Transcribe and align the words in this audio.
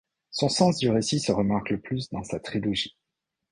Son 0.31 0.49
sens 0.49 0.79
du 0.79 0.89
récit 0.89 1.19
se 1.19 1.31
remarque 1.31 1.69
le 1.69 1.79
plus 1.79 2.09
dans 2.09 2.23
sa 2.23 2.39
trilogie. 2.39 2.97